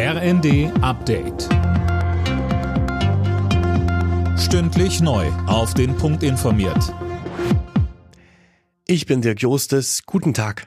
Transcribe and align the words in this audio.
RND 0.00 0.70
Update. 0.80 1.48
Stündlich 4.38 5.00
neu. 5.00 5.26
Auf 5.48 5.74
den 5.74 5.96
Punkt 5.96 6.22
informiert. 6.22 6.94
Ich 8.86 9.06
bin 9.06 9.22
Dirk 9.22 9.42
Jostes. 9.42 10.04
Guten 10.06 10.34
Tag. 10.34 10.66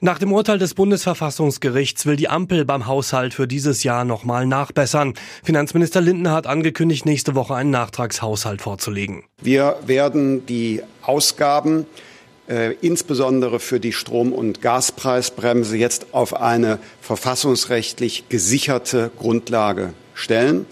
Nach 0.00 0.18
dem 0.18 0.30
Urteil 0.30 0.58
des 0.58 0.74
Bundesverfassungsgerichts 0.74 2.04
will 2.04 2.16
die 2.16 2.28
Ampel 2.28 2.66
beim 2.66 2.86
Haushalt 2.86 3.32
für 3.32 3.48
dieses 3.48 3.82
Jahr 3.82 4.04
nochmal 4.04 4.46
nachbessern. 4.46 5.14
Finanzminister 5.42 6.02
Lindner 6.02 6.32
hat 6.32 6.46
angekündigt, 6.46 7.06
nächste 7.06 7.34
Woche 7.34 7.54
einen 7.54 7.70
Nachtragshaushalt 7.70 8.60
vorzulegen. 8.60 9.24
Wir 9.40 9.78
werden 9.86 10.44
die 10.44 10.82
Ausgaben 11.00 11.86
äh, 12.48 12.74
insbesondere 12.80 13.60
für 13.60 13.80
die 13.80 13.92
Strom- 13.92 14.32
und 14.32 14.62
Gaspreisbremse 14.62 15.76
jetzt 15.76 16.08
auf 16.12 16.34
eine 16.34 16.78
verfassungsrechtlich 17.00 18.28
gesicherte 18.28 19.10
Grundlage 19.18 19.92
stellen. 20.14 20.66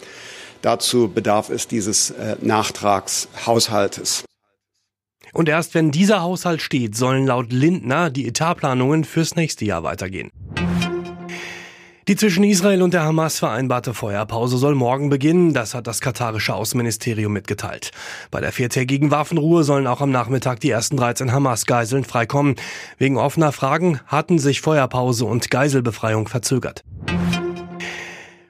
Dazu 0.63 1.09
bedarf 1.09 1.51
es 1.51 1.69
dieses 1.69 2.11
äh, 2.11 2.37
Nachtragshaushaltes. 2.41 4.25
Und 5.33 5.49
erst 5.49 5.75
wenn 5.75 5.91
dieser 5.91 6.23
Haushalt 6.23 6.63
steht, 6.63 6.97
sollen 6.97 7.27
laut 7.27 7.53
Lindner 7.53 8.11
die 8.11 8.27
Etatplanungen 8.27 9.05
fürs 9.05 9.37
nächste 9.37 9.67
Jahr 9.67 9.83
weitergehen. 9.83 10.31
Die 12.09 12.15
zwischen 12.15 12.45
Israel 12.45 12.83
und 12.83 12.95
der 12.95 13.03
Hamas 13.03 13.41
vereinbarte 13.41 13.93
Feuerpause 13.93 14.59
soll 14.59 14.77
morgen 14.77 15.09
beginnen, 15.09 15.53
das 15.55 15.75
hat 15.75 15.89
das 15.89 16.01
katarische 16.01 16.55
Außenministerium 16.55 17.33
mitgeteilt. 17.33 17.91
Bei 18.31 18.41
der 18.41 18.53
viertägigen 18.53 19.11
Waffenruhe 19.11 19.65
sollen 19.65 19.89
auch 19.89 20.01
am 20.01 20.13
Nachmittag 20.13 20.61
die 20.61 20.71
ersten 20.71 20.97
13 20.97 21.33
Hamas-Geiseln 21.33 22.05
freikommen. 22.05 22.55
Wegen 22.99 23.19
offener 23.19 23.51
Fragen 23.51 23.99
hatten 24.07 24.39
sich 24.39 24.61
Feuerpause 24.61 25.25
und 25.25 25.51
Geiselbefreiung 25.51 26.29
verzögert. 26.29 26.85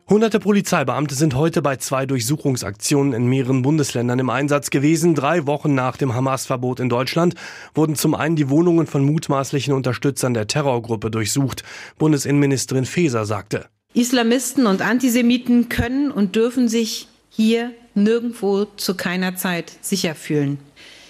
Hunderte 0.08 0.38
Polizeibeamte 0.38 1.16
sind 1.16 1.34
heute 1.34 1.62
bei 1.62 1.78
zwei 1.78 2.06
Durchsuchungsaktionen 2.06 3.12
in 3.12 3.26
mehreren 3.26 3.62
Bundesländern 3.62 4.20
im 4.20 4.30
Einsatz 4.30 4.70
gewesen. 4.70 5.16
Drei 5.16 5.48
Wochen 5.48 5.74
nach 5.74 5.96
dem 5.96 6.14
Hamas-Verbot 6.14 6.78
in 6.78 6.88
Deutschland 6.88 7.34
wurden 7.74 7.96
zum 7.96 8.14
einen 8.14 8.36
die 8.36 8.48
Wohnungen 8.48 8.86
von 8.86 9.04
mutmaßlichen 9.04 9.74
Unterstützern 9.74 10.32
der 10.32 10.46
Terrorgruppe 10.46 11.10
durchsucht. 11.10 11.64
Bundesinnenministerin 11.98 12.84
Faeser 12.84 13.24
sagte. 13.26 13.66
Islamisten 13.94 14.66
und 14.66 14.80
Antisemiten 14.80 15.68
können 15.68 16.12
und 16.12 16.36
dürfen 16.36 16.68
sich 16.68 17.08
hier 17.28 17.72
nirgendwo 17.96 18.66
zu 18.76 18.94
keiner 18.94 19.34
Zeit 19.34 19.72
sicher 19.80 20.14
fühlen. 20.14 20.58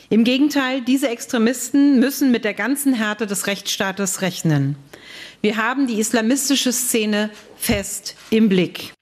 Im 0.08 0.22
Gegenteil, 0.22 0.82
diese 0.82 1.08
Extremisten 1.08 1.98
müssen 1.98 2.30
mit 2.30 2.44
der 2.44 2.54
ganzen 2.54 2.94
Härte 2.94 3.26
des 3.26 3.46
Rechtsstaates 3.48 4.22
rechnen. 4.22 4.76
Wir 5.40 5.56
haben 5.56 5.86
die 5.86 5.98
islamistische 5.98 6.72
Szene 6.72 7.30
fest 7.56 8.16
im 8.30 8.48
Blick. 8.48 8.92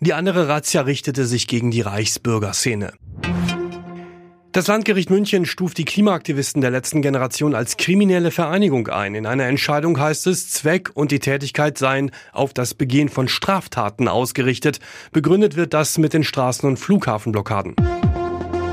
Die 0.00 0.14
andere 0.14 0.48
Razzia 0.48 0.82
richtete 0.82 1.26
sich 1.26 1.46
gegen 1.46 1.70
die 1.70 1.82
Reichsbürgerszene. 1.82 2.92
Das 4.52 4.68
Landgericht 4.68 5.10
München 5.10 5.44
stuft 5.44 5.76
die 5.76 5.84
Klimaaktivisten 5.84 6.62
der 6.62 6.70
letzten 6.70 7.02
Generation 7.02 7.54
als 7.54 7.76
kriminelle 7.76 8.30
Vereinigung 8.30 8.88
ein. 8.88 9.14
In 9.14 9.26
einer 9.26 9.44
Entscheidung 9.44 10.00
heißt 10.00 10.26
es, 10.28 10.48
Zweck 10.48 10.90
und 10.94 11.10
die 11.12 11.18
Tätigkeit 11.18 11.76
seien 11.76 12.10
auf 12.32 12.54
das 12.54 12.72
Begehen 12.72 13.10
von 13.10 13.28
Straftaten 13.28 14.08
ausgerichtet. 14.08 14.80
Begründet 15.12 15.56
wird 15.56 15.74
das 15.74 15.98
mit 15.98 16.14
den 16.14 16.24
Straßen- 16.24 16.66
und 16.66 16.78
Flughafenblockaden. 16.78 17.76